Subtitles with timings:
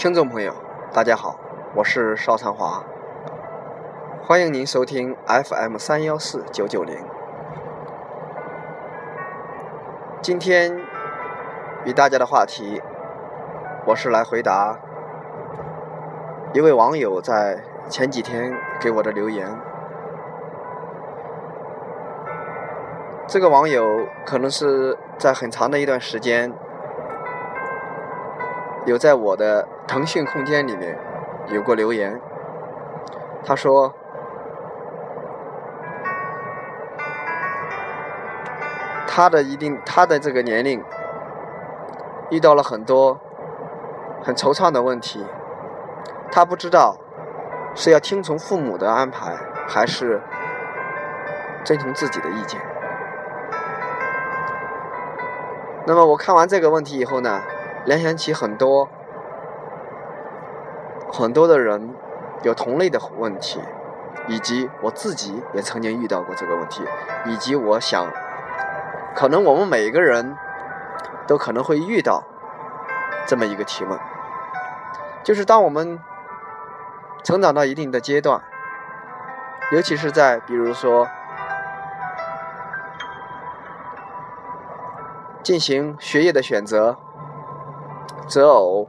[0.00, 0.54] 听众朋友，
[0.92, 1.40] 大家好，
[1.74, 2.84] 我是邵长华，
[4.22, 6.96] 欢迎您收听 FM 三幺四九九零。
[10.22, 10.80] 今天
[11.84, 12.80] 与大家的话题，
[13.86, 14.78] 我是来回答
[16.54, 19.58] 一位网友在前几天给我的留言。
[23.26, 26.52] 这个网友可能是在很长的一段时间。
[28.86, 30.98] 有在我的腾讯空间里面
[31.48, 32.20] 有过留言，
[33.42, 33.94] 他说
[39.06, 40.84] 他的一定他的这个年龄
[42.30, 43.18] 遇到了很多
[44.22, 45.26] 很惆怅的问题，
[46.30, 46.98] 他不知道
[47.74, 50.20] 是要听从父母的安排，还是
[51.64, 52.60] 遵从自己的意见。
[55.86, 57.40] 那么我看完这个问题以后呢？
[57.84, 58.86] 联想起很多
[61.18, 61.96] 很多的人
[62.44, 63.60] 有同类的问题，
[64.28, 66.84] 以及我自己也曾经遇到过这个问题，
[67.26, 68.06] 以及我想，
[69.16, 70.36] 可能我们每个人
[71.26, 72.22] 都可能会遇到
[73.26, 73.98] 这么一个提问，
[75.24, 75.98] 就是当我们
[77.24, 78.40] 成长到一定的阶段，
[79.72, 81.08] 尤其是在比如说
[85.42, 86.96] 进行学业的选择。
[88.28, 88.86] 择偶、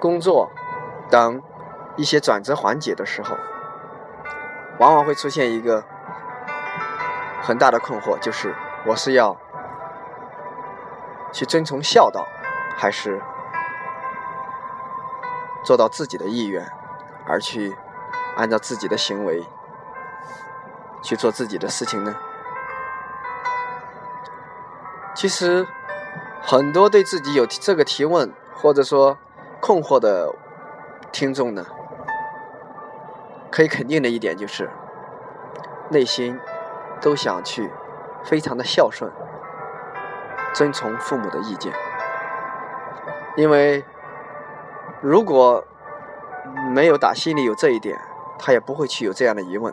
[0.00, 0.50] 工作
[1.10, 1.42] 等
[1.96, 3.36] 一些转折环节的时候，
[4.78, 5.84] 往往会出现一个
[7.42, 8.54] 很大的困惑，就是
[8.86, 9.36] 我是要
[11.32, 12.26] 去遵从孝道，
[12.76, 13.20] 还是
[15.64, 16.70] 做到自己的意愿，
[17.26, 17.76] 而去
[18.36, 19.44] 按照自己的行为
[21.02, 22.14] 去做自己的事情呢？
[25.14, 25.66] 其实。
[26.40, 29.18] 很多对自己有这个提问或者说
[29.60, 30.34] 困惑的
[31.12, 31.66] 听众呢，
[33.50, 34.70] 可以肯定的一点就是，
[35.90, 36.38] 内心
[37.00, 37.70] 都想去
[38.24, 39.10] 非常的孝顺，
[40.54, 41.72] 遵从父母的意见。
[43.36, 43.84] 因为
[45.00, 45.64] 如果
[46.70, 48.00] 没有打心里有这一点，
[48.38, 49.72] 他也不会去有这样的疑问，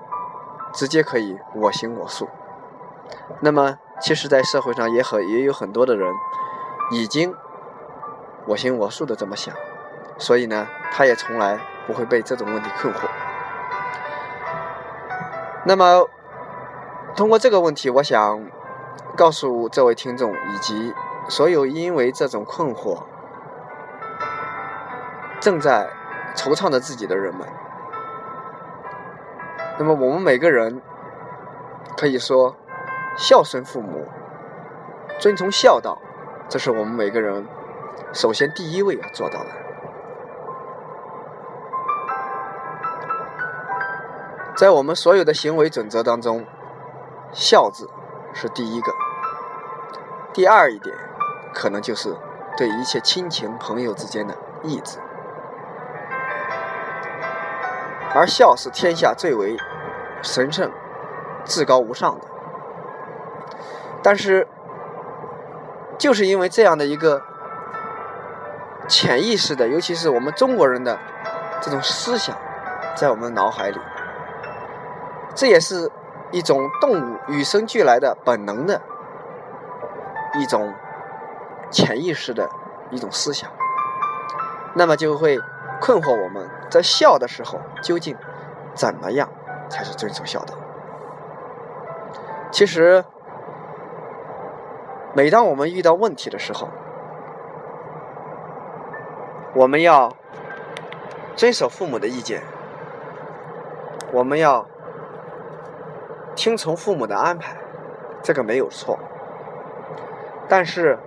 [0.73, 2.29] 直接可以我行我素。
[3.41, 6.13] 那么，其实，在社会上也很也有很多的人。
[6.91, 7.33] 已经
[8.45, 9.55] 我行我素的这么想，
[10.17, 12.99] 所以呢，他也从来不会被这种问题困惑。
[15.65, 16.07] 那么，
[17.15, 18.45] 通过这个问题，我想
[19.15, 20.93] 告诉这位听众以及
[21.27, 23.03] 所有因为这种困惑
[25.39, 25.89] 正在
[26.35, 27.47] 惆怅着自己的人们，
[29.77, 30.81] 那么我们每个人
[31.97, 32.55] 可以说
[33.17, 34.07] 孝顺父母，
[35.19, 35.97] 遵从孝道。
[36.47, 37.47] 这是我们每个人
[38.13, 39.64] 首先第一位要做到的。
[44.55, 46.45] 在我们所有的行为准则当中，
[47.33, 47.89] 孝字
[48.33, 48.91] 是第一个。
[50.33, 50.95] 第二一点，
[51.53, 52.15] 可能就是
[52.57, 54.99] 对一切亲情朋友之间的义字。
[58.13, 59.57] 而孝是天下最为
[60.21, 60.71] 神圣、
[61.43, 62.25] 至高无上的。
[64.01, 64.47] 但是。
[65.97, 67.21] 就是因为这样的一个
[68.85, 70.99] 潜意识的，尤其是我们中国人的
[71.61, 72.37] 这种思想，
[72.97, 73.79] 在我们脑海里，
[75.35, 75.91] 这也是
[76.31, 78.81] 一种动物与生俱来的本能的
[80.39, 80.73] 一种
[81.69, 82.49] 潜意识的
[82.89, 83.51] 一种思想，
[84.73, 85.37] 那么就会
[85.81, 88.17] 困惑我们在笑的时候究竟
[88.73, 89.29] 怎么样
[89.69, 90.55] 才是遵守孝道？
[92.51, 93.05] 其实。
[95.17, 96.67] 每当我们遇到问题的时候，
[99.53, 100.13] 我们要
[101.37, 102.43] 遵守父母的意见，
[104.11, 104.67] 我们要
[106.35, 107.55] 听从父母的安排，
[108.21, 108.99] 这个没有错。
[110.47, 110.99] 但是，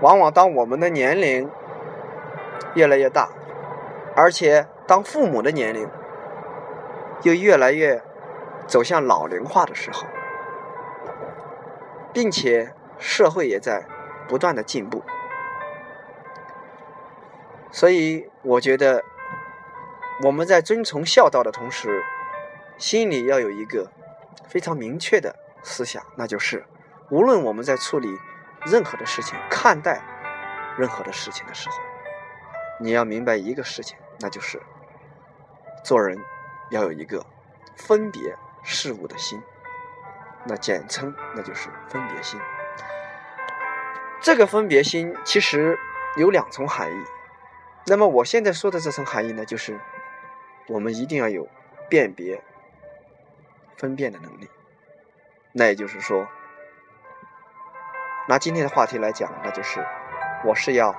[0.00, 1.50] 往往当我们的年龄
[2.74, 3.28] 越来越大，
[4.14, 5.88] 而且当父母的年龄
[7.22, 8.02] 又越来越
[8.66, 10.06] 走向老龄化的时候，
[12.12, 12.72] 并且。
[12.98, 13.84] 社会也在
[14.26, 15.02] 不断的进步，
[17.70, 19.04] 所以我觉得
[20.24, 22.02] 我们在遵从孝道的同时，
[22.78, 23.90] 心里要有一个
[24.48, 26.64] 非常明确的思想，那就是
[27.10, 28.08] 无论我们在处理
[28.64, 30.02] 任何的事情、看待
[30.78, 31.76] 任何的事情的时候，
[32.80, 34.60] 你要明白一个事情，那就是
[35.84, 36.18] 做人
[36.70, 37.24] 要有一个
[37.76, 39.40] 分别事物的心，
[40.44, 42.40] 那简称那就是分别心。
[44.20, 45.78] 这个分别心其实
[46.16, 47.04] 有两重含义。
[47.86, 49.78] 那么我现在说的这层含义呢，就是
[50.66, 51.48] 我们一定要有
[51.88, 52.42] 辨别、
[53.76, 54.48] 分辨的能力。
[55.52, 56.26] 那也就是说，
[58.28, 59.86] 拿今天的话题来讲，那就是
[60.44, 60.94] 我是要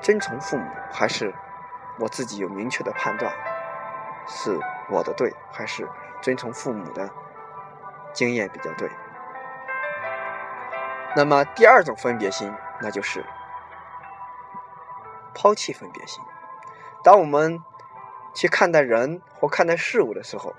[0.00, 1.34] 遵从父母，还是
[1.98, 3.30] 我自己有明确的判断，
[4.26, 4.58] 是
[4.88, 5.88] 我的对，还是
[6.22, 7.10] 遵从父母的
[8.12, 8.90] 经验比较对？
[11.16, 13.24] 那么第二种分别心，那就是
[15.34, 16.22] 抛弃分别心。
[17.02, 17.62] 当我们
[18.34, 20.54] 去看待人或看待事物的时候，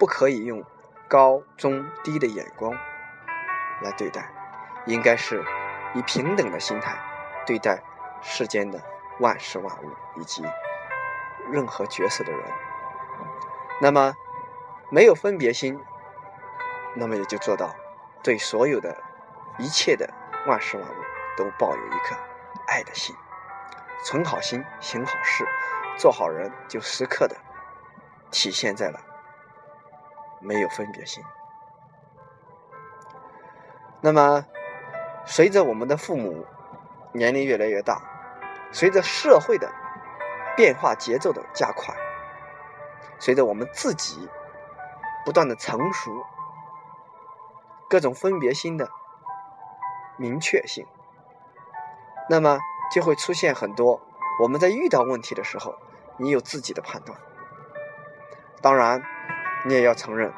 [0.00, 0.64] 不可以用
[1.08, 2.72] 高中低的眼光
[3.82, 4.32] 来对待，
[4.86, 5.44] 应该是
[5.94, 6.98] 以平等的心态
[7.46, 7.82] 对待
[8.22, 8.82] 世间的
[9.18, 10.42] 万事万物以及
[11.50, 12.42] 任何角色的人。
[13.82, 14.14] 那么
[14.90, 15.78] 没有分别心，
[16.94, 17.74] 那么也就做到
[18.22, 18.96] 对所有的。
[19.58, 20.08] 一切的
[20.46, 20.94] 万事万物
[21.36, 22.16] 都抱有一颗
[22.66, 23.14] 爱的心，
[24.02, 25.44] 存好心，行好事，
[25.98, 27.36] 做好人，就时刻的
[28.30, 28.98] 体现在了
[30.40, 31.22] 没有分别心。
[34.00, 34.46] 那么，
[35.24, 36.46] 随着我们的父母
[37.12, 38.00] 年龄越来越大，
[38.72, 39.70] 随着社会的
[40.56, 41.94] 变化节奏的加快，
[43.18, 44.28] 随着我们自己
[45.24, 46.10] 不断的成熟，
[47.88, 48.90] 各种分别心的。
[50.16, 50.86] 明确性，
[52.28, 52.58] 那么
[52.92, 54.02] 就会出现很多
[54.42, 55.74] 我们在遇到问题的时候，
[56.18, 57.18] 你有自己的判断。
[58.60, 59.02] 当然，
[59.64, 60.32] 你也要承认，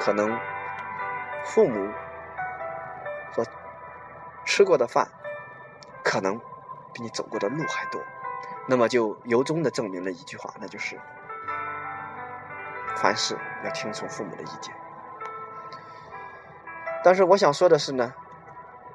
[0.00, 0.38] 可能
[1.44, 1.90] 父母
[3.32, 3.44] 和
[4.44, 5.08] 吃过的饭，
[6.04, 6.38] 可能
[6.92, 8.00] 比你走过的路还多。
[8.66, 10.98] 那么就由衷的证明了一句话，那就是
[12.96, 14.74] 凡事要听从父母的意见。
[17.02, 18.14] 但是我想说的是呢。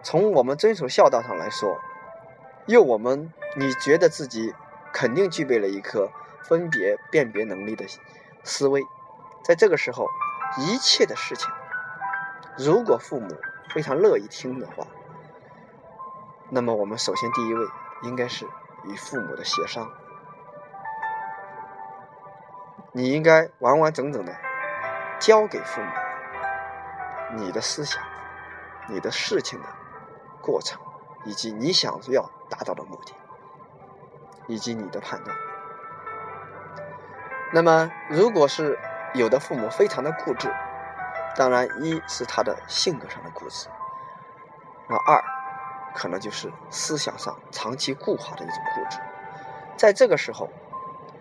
[0.05, 1.79] 从我们遵守孝道上来说，
[2.65, 4.53] 又我们你觉得自己
[4.91, 6.11] 肯定具备了一颗
[6.43, 7.85] 分别辨别能力的
[8.43, 8.85] 思维，
[9.43, 10.07] 在这个时候，
[10.57, 11.51] 一切的事情，
[12.57, 13.35] 如果父母
[13.73, 14.87] 非常乐意听的话，
[16.49, 17.65] 那么我们首先第一位
[18.03, 18.47] 应该是
[18.85, 19.91] 与父母的协商，
[22.91, 24.35] 你应该完完整整的
[25.19, 25.87] 交给父母
[27.35, 28.01] 你的思想、
[28.87, 29.67] 你的事情的。
[30.45, 30.77] 过程，
[31.23, 33.13] 以及你想要达到的目的，
[34.47, 35.33] 以及你的判断。
[37.53, 38.77] 那么，如果是
[39.13, 40.51] 有的父母非常的固执，
[41.35, 43.67] 当然一是他的性格上的固执，
[44.89, 45.23] 那二
[45.93, 48.99] 可能就是思想上长期固化的一种固执。
[49.77, 50.49] 在这个时候，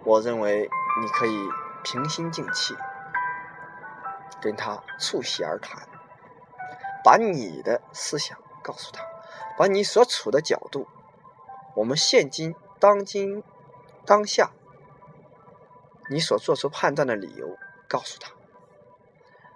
[0.05, 0.69] 我认为
[1.01, 1.49] 你可以
[1.83, 2.75] 平心静气，
[4.41, 5.87] 跟他促膝而谈，
[7.05, 9.05] 把你的思想告诉他。
[9.59, 10.89] 把你所处的角度，
[11.75, 13.45] 我们现今当今
[14.07, 14.51] 当下，
[16.09, 17.52] 你所做出判断的理由
[17.93, 18.33] 告诉他。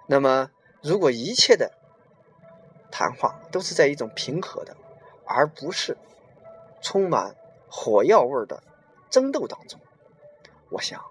[0.05, 0.51] 那么，
[0.83, 1.73] 如果一切的
[2.91, 4.77] 谈话都是在一种平和的，
[5.25, 5.97] 而不是
[6.81, 7.35] 充满
[7.67, 8.61] 火药味的
[9.09, 9.79] 争斗当中，
[10.69, 11.03] 我想，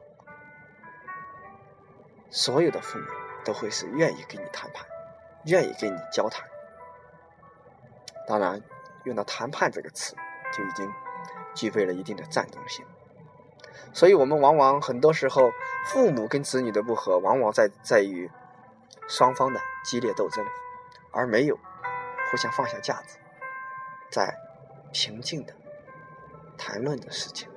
[2.30, 3.06] 所有的父母
[3.44, 4.86] 都会是愿意跟你谈判，
[5.46, 6.48] 愿意跟你交谈。
[8.28, 8.62] 当然。
[9.06, 10.16] 用到“谈判”这个词，
[10.52, 10.92] 就已经
[11.54, 12.84] 具备了一定的战争性。
[13.92, 15.50] 所以，我们往往很多时候，
[15.86, 18.30] 父母跟子女的不和，往往在在于
[19.08, 20.44] 双方的激烈斗争，
[21.12, 21.58] 而没有
[22.30, 23.18] 互相放下架子，
[24.10, 24.36] 在
[24.92, 25.54] 平静的
[26.58, 27.48] 谈论的事情。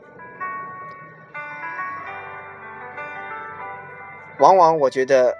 [4.40, 5.36] 往往我觉得，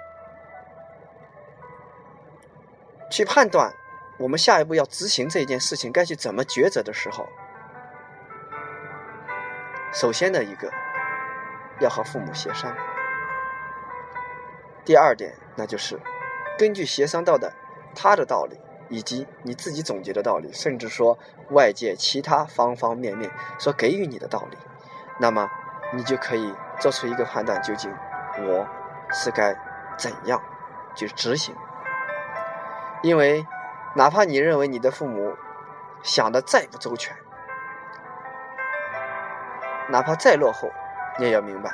[3.10, 3.74] 去判断。
[4.18, 7.26] 我们下一步要执行这件事情，该去怎么抉择的时候，
[9.92, 10.72] 首先的一个
[11.80, 12.74] 要和父母协商。
[14.84, 16.00] 第二点，那就是
[16.58, 17.52] 根据协商到的
[17.94, 21.18] 他的道理，以及你自己总结的道理，甚至说
[21.50, 24.58] 外界其他方方面面所给予你的道理，
[25.18, 25.50] 那么
[25.94, 27.92] 你就可以做出一个判断：究竟
[28.38, 28.66] 我
[29.12, 29.56] 是该
[29.96, 30.40] 怎样
[30.94, 31.54] 去执行？
[33.02, 33.46] 因为。
[33.96, 35.34] 哪怕你认为你的父母
[36.00, 37.16] 想的再不周全，
[39.90, 40.70] 哪怕再落后，
[41.18, 41.70] 你也要明白，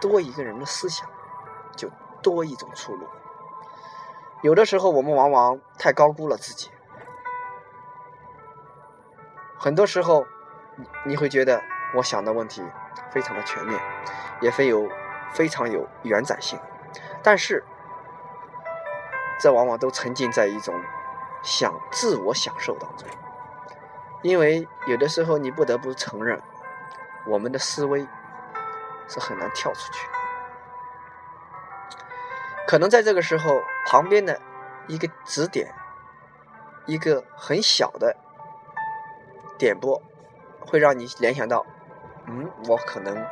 [0.00, 1.08] 多一个人的思想，
[1.76, 1.90] 就
[2.22, 3.06] 多一种出路。
[4.42, 6.70] 有的时候，我们往往太高估了自己，
[9.58, 10.26] 很多时候，
[10.76, 11.62] 你你会觉得
[11.94, 12.62] 我想的问题
[13.10, 13.80] 非常的全面，
[14.40, 14.88] 也非有
[15.32, 16.58] 非常有延展性，
[17.22, 17.64] 但是，
[19.38, 20.74] 这往往都沉浸在一种。
[21.44, 23.08] 享自我享受当中，
[24.22, 26.40] 因为有的时候你不得不承认，
[27.26, 28.06] 我们的思维
[29.08, 30.08] 是很难跳出去。
[32.66, 34.40] 可能在这个时候，旁边的
[34.86, 35.74] 一个指点，
[36.86, 38.16] 一个很小的
[39.58, 40.00] 点拨，
[40.60, 41.66] 会让你联想到，
[42.26, 43.26] 嗯，我可能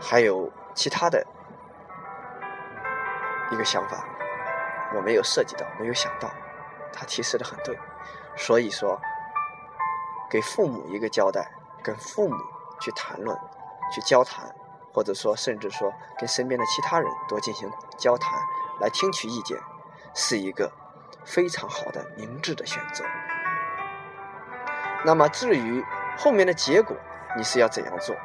[0.00, 1.24] 还有其他的
[3.50, 4.04] 一个想法，
[4.94, 6.30] 我没有涉及到，没有想到。
[6.92, 7.78] 他提示的很对，
[8.36, 9.00] 所以说，
[10.28, 11.52] 给父母一个交代，
[11.84, 12.36] 跟父母
[12.80, 13.38] 去谈论、
[13.92, 14.54] 去交谈，
[14.92, 18.32] 或者说甚至说跟身边的其他人多进行交谈，
[18.80, 19.58] 来听取意见，
[20.14, 20.72] 是一个
[21.24, 23.04] 非常好的明智的选择。
[25.04, 25.84] 那么至于
[26.18, 26.96] 后面的结果，
[27.36, 28.16] 你是要怎样做，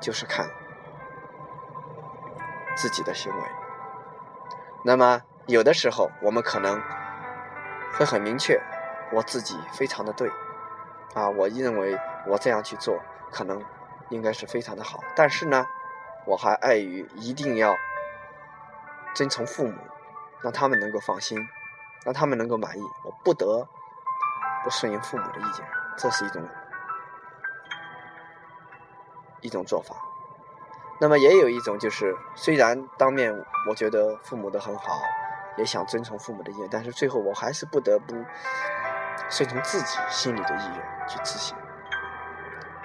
[0.00, 0.48] 就是看
[2.76, 3.42] 自己的行为。
[4.82, 5.22] 那么。
[5.46, 6.80] 有的时候，我们可能
[7.92, 8.58] 会很明确，
[9.12, 10.32] 我自己非常的对，
[11.14, 13.62] 啊，我认为我这样去做可能
[14.10, 15.02] 应该是非常的好。
[15.16, 15.64] 但是呢，
[16.26, 17.74] 我还碍于一定要
[19.14, 19.78] 遵从父母，
[20.42, 21.38] 让他们能够放心，
[22.04, 23.66] 让他们能够满意，我不得
[24.62, 25.64] 不顺应父母的意见，
[25.96, 26.42] 这是一种
[29.40, 29.96] 一种做法。
[31.00, 33.32] 那么也有一种就是，虽然当面
[33.68, 35.00] 我觉得父母的很好。
[35.56, 38.16] 也想遵从父母的意见，但是最后我还是不得不
[39.28, 41.56] 顺从自己心里的意愿去执行。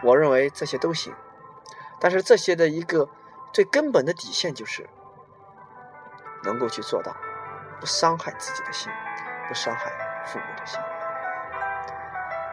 [0.04, 1.14] 我认为这些都行，
[2.00, 3.10] 但是这些的一个
[3.54, 4.90] 最根本的底线就是
[6.44, 7.16] 能够去做到
[7.80, 8.92] 不伤害自己的心，
[9.48, 9.92] 不伤害
[10.26, 10.80] 父母的心，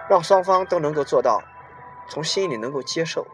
[0.09, 1.43] 让双方都能够做到
[2.09, 3.27] 从心里能够接受，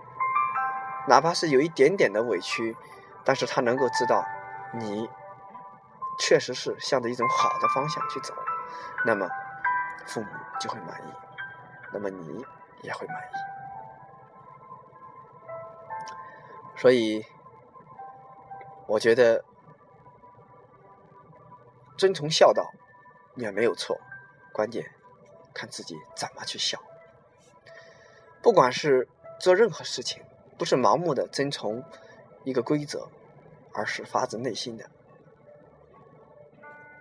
[1.09, 2.77] 哪怕是有一点点的委屈，
[3.25, 4.25] 但是他能够知道
[4.73, 5.11] 你。
[6.19, 8.35] 确实是向着一种好的方向去走，
[9.07, 9.27] 那么
[10.07, 10.29] 父母
[10.61, 11.13] 就会满意，
[11.93, 12.45] 那么你
[12.83, 13.35] 也会满意。
[16.77, 17.25] 所以，
[18.87, 19.45] 我觉得
[21.97, 22.73] 遵从孝道
[23.37, 24.01] 也没有错，
[24.53, 24.93] 关键
[25.55, 26.83] 看自己怎么去孝。
[28.43, 30.25] 不管是做任何事情，
[30.59, 31.85] 不是盲目的遵从
[32.45, 33.09] 一个规则，
[33.73, 34.91] 而是发自内心的。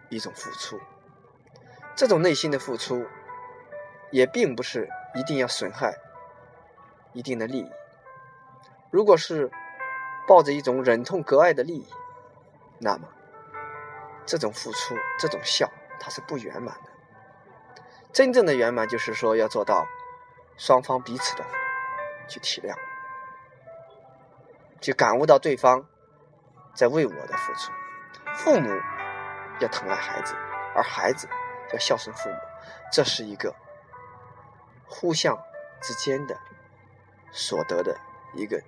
[0.10, 0.80] 一种付出，
[1.96, 3.06] 这种内心的付出，
[4.10, 5.98] 也并不是一定要损害
[7.14, 7.72] 一定的利益。
[8.90, 9.52] 如果是
[10.28, 11.88] 抱着一种忍痛割爱的利益，
[12.80, 13.08] 那么
[14.26, 15.70] 这种付出、这种孝，
[16.00, 16.90] 它是不圆满的。
[18.12, 19.86] 真正的圆满，就是说要做到
[20.58, 21.46] 双方彼此的
[22.28, 22.76] 去体谅，
[24.80, 25.86] 去感悟到对方
[26.74, 27.72] 在为我的付出，
[28.34, 28.70] 父母。
[29.60, 30.34] 要疼爱孩子，
[30.74, 31.30] 而孩子
[31.74, 32.36] 要孝顺父母，
[32.92, 33.56] 这是一个
[34.88, 35.38] 互相
[35.82, 36.38] 之间的
[37.32, 38.00] 所得的
[38.34, 38.62] 一个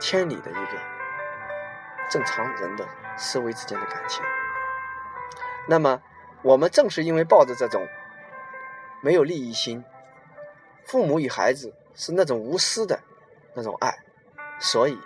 [0.00, 0.78] 天理的一个
[2.10, 4.22] 正常人的思维之间的感情。
[5.68, 6.02] 那么，
[6.42, 7.86] 我们正是因为抱着这种
[9.00, 9.84] 没有利益心，
[10.84, 13.00] 父母与孩子是那种无私的
[13.54, 13.98] 那种爱，
[14.60, 14.98] 所以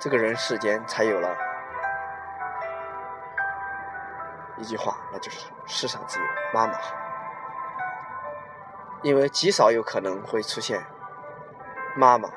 [0.00, 1.47] 这个人世间才有了。
[4.58, 6.94] 一句话，那就是世上只有妈妈好，
[9.02, 10.84] 因为极少有可能会出现
[11.96, 12.28] 妈妈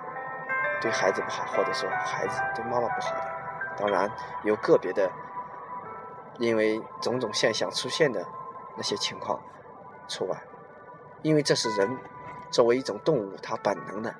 [0.79, 3.27] 对孩子不好，或者说孩子对妈妈不好的。
[3.77, 4.09] 当然
[4.43, 5.11] 有个别的，
[6.37, 8.23] 因为种种现象出现的
[8.75, 9.41] 那些情况
[10.07, 10.37] 除外，
[11.23, 11.97] 因为这是人
[12.51, 14.13] 作为一种动物它本能的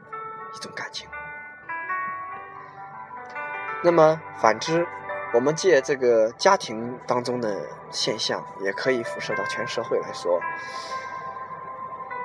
[0.55, 1.08] 一种感情。
[3.84, 4.88] 那么反之。
[5.33, 10.41] 我们借这个家庭当中的现象，也可以辐射到全社会来说。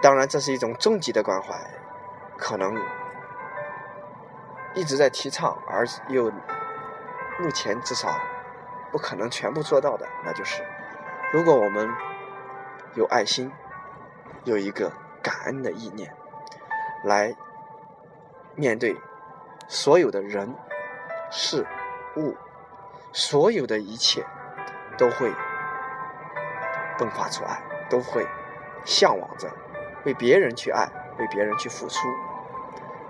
[0.02, 1.54] 当然，这是一种终极的关怀，
[2.36, 2.76] 可能
[4.75, 6.32] 一直在提倡，而又
[7.38, 8.18] 目前至少
[8.90, 10.62] 不可能全部做到的，那就是：
[11.32, 11.88] 如果我们
[12.94, 13.52] 有爱心，
[14.44, 16.12] 有一个感恩的意念，
[17.04, 17.36] 来
[18.56, 18.96] 面对
[19.68, 20.56] 所有的人、
[21.30, 21.64] 事、
[22.16, 22.36] 物。
[23.18, 24.26] 所有的一切
[24.99, 25.32] 都会
[26.99, 28.26] 迸发出爱，都会
[28.85, 29.50] 向往着
[30.04, 30.87] 为别人去爱，
[31.18, 32.06] 为别人去付出。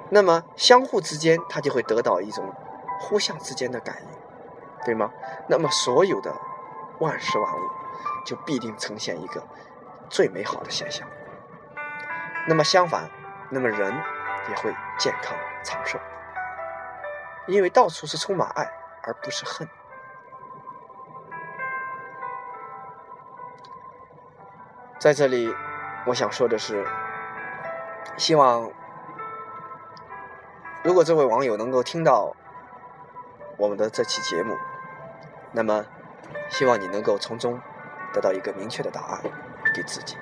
[0.08, 2.54] 那么相互之间，他就会得到一种
[3.00, 4.08] 互相之间的感应，
[4.84, 5.10] 对吗？
[5.48, 6.32] 那么所有的
[7.00, 7.60] 万事万物
[8.24, 9.42] 就必定呈现一个
[10.08, 11.04] 最美好的现象。
[12.46, 13.10] 那么相反，
[13.50, 13.92] 那么人
[14.50, 15.98] 也会健康长寿，
[17.48, 18.70] 因为到处是充满爱，
[19.02, 19.68] 而不是恨。
[24.98, 25.54] 在这里，
[26.06, 26.86] 我想说的是，
[28.16, 28.70] 希望，
[30.82, 32.34] 如果这位网友能够听到
[33.58, 34.56] 我们的这期节目，
[35.52, 35.84] 那么
[36.48, 37.60] 希望你能够从中
[38.12, 39.20] 得到一个明确的答案
[39.74, 40.16] 给自己，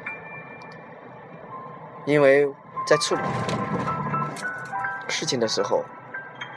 [2.05, 2.53] 因为
[2.85, 3.23] 在处理
[5.09, 5.85] 事情的时候，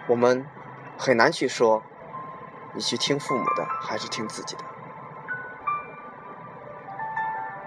[0.07, 0.43] 我们
[0.97, 1.83] 很难去说
[2.74, 4.63] 你去听父母的还是听自己的，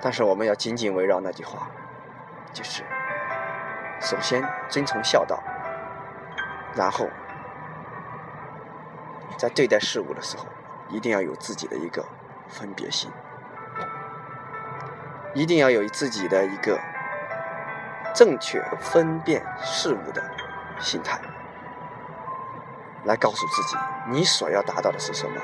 [0.00, 1.68] 但是我们要紧紧围绕那句话，
[2.52, 2.84] 就是。
[4.02, 5.38] 首先遵从孝道，
[6.74, 7.06] 然后
[9.36, 10.46] 在对待事物的时候，
[10.88, 12.02] 一定要有自己的一个
[12.48, 13.10] 分别心，
[15.34, 16.80] 一定要有自己的一个
[18.14, 20.22] 正确分辨事物的
[20.78, 21.20] 心态，
[23.04, 23.76] 来告诉自己
[24.08, 25.38] 你所要达到的是什么，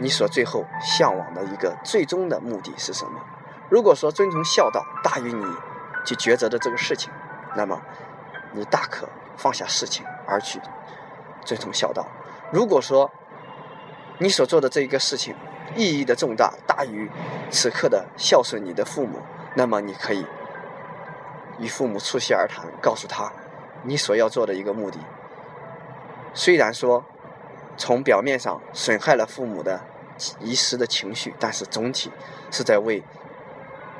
[0.00, 3.20] 你所最后向往的一个最终的目的是什么。
[3.68, 5.44] 如果说遵从孝道大于你
[6.04, 7.12] 去抉择的这个事情，
[7.54, 7.82] 那么，
[8.52, 10.60] 你大可放下事情而去
[11.44, 12.06] 遵从孝道。
[12.50, 13.10] 如果说
[14.18, 15.36] 你所做的这一个事情
[15.76, 17.10] 意义的重大大于
[17.50, 19.20] 此刻的孝顺你的父母，
[19.54, 20.26] 那么你可以
[21.58, 23.30] 与父母促膝而谈，告诉他
[23.82, 24.98] 你所要做的一个目的。
[26.32, 27.04] 虽然说
[27.76, 29.82] 从表面上损害了父母的
[30.40, 32.10] 一时的情绪，但是总体
[32.50, 33.04] 是在为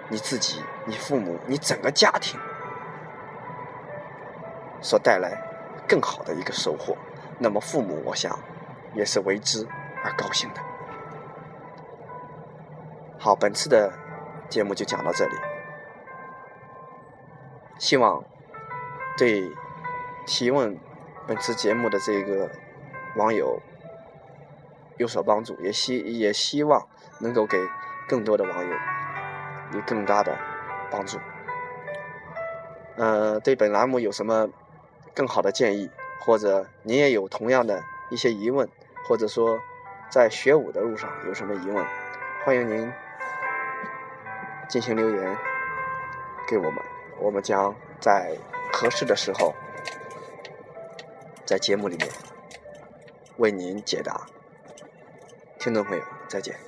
[0.08, 2.38] 你自己、你父母、你整个家庭。
[4.80, 5.36] 所带来
[5.88, 6.96] 更好的一个收获，
[7.40, 8.38] 那么父母我想
[8.94, 9.66] 也是为之
[10.04, 10.60] 而高兴的。
[13.18, 13.92] 好，本次的
[14.48, 15.34] 节目就讲到这里，
[17.76, 18.22] 希望
[19.16, 19.50] 对
[20.24, 20.78] 提问
[21.26, 22.48] 本次节目的这个
[23.16, 23.60] 网友
[24.96, 26.86] 有所帮助，也希也希望
[27.18, 27.58] 能够给
[28.08, 28.76] 更多的网友
[29.72, 30.36] 有更大的
[30.90, 31.18] 帮助。
[32.96, 34.48] 呃，对本栏目有什么？
[35.14, 38.68] 更好的建议，或者您也有同样的一些疑问，
[39.08, 39.58] 或者说
[40.08, 41.84] 在学舞的路上有什么疑问，
[42.44, 42.92] 欢迎您
[44.68, 45.36] 进行留言
[46.46, 46.74] 给我们，
[47.18, 48.36] 我们将在
[48.72, 49.52] 合适的时候
[51.44, 52.08] 在节目里面
[53.38, 54.24] 为您解答。
[55.58, 56.67] 听众朋友，再见。